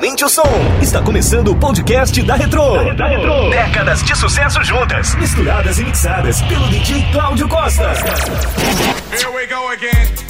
Aumente 0.00 0.24
o 0.24 0.30
som. 0.30 0.42
Está 0.80 1.02
começando 1.02 1.48
o 1.48 1.56
podcast 1.56 2.22
da 2.22 2.34
Retro. 2.34 2.94
Da 2.94 3.06
Retro. 3.06 3.50
Décadas 3.50 4.02
de 4.02 4.16
sucesso 4.16 4.64
juntas, 4.64 5.14
misturadas 5.16 5.78
e 5.78 5.84
mixadas 5.84 6.40
pelo 6.40 6.66
DJ 6.68 7.06
Cláudio 7.12 7.46
Costa. 7.46 7.92
Here 9.12 9.28
we 9.28 9.46
go 9.46 9.68
again. 9.68 10.29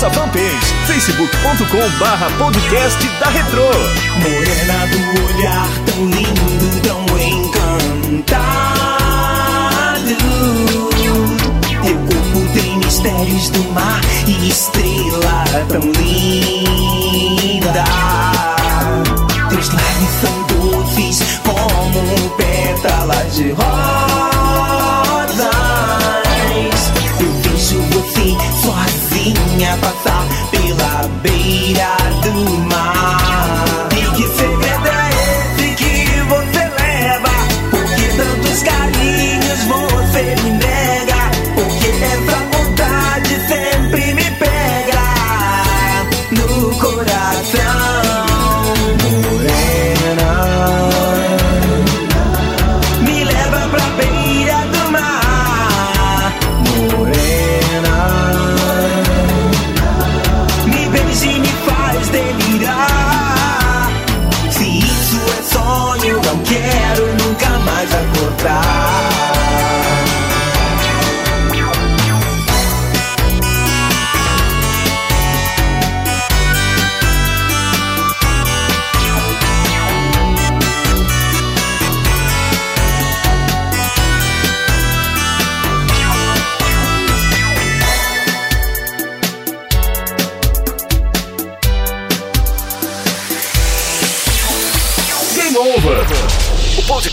Nossa 0.00 0.10
fanpage 0.10 0.74
facebook.com 0.86 1.98
barra 1.98 2.30
podcast 2.38 3.04
da 3.18 3.30
Retro. 3.30 3.64
Morena 4.22 4.86
do 4.86 4.98
olhar 5.24 5.68
tão 5.86 6.06
lindo, 6.06 6.80
tão 6.82 7.04
encantado. 7.18 8.38
Teu 11.82 11.96
corpo 11.96 12.38
tem 12.54 12.78
mistérios 12.78 13.50
do 13.50 13.64
mar 13.72 14.00
e 14.28 14.48
estrela 14.48 15.44
tão 15.68 15.80
linda. 15.80 16.57
Coração. 46.78 47.57